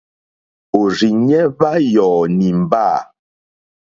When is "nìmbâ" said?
2.37-2.85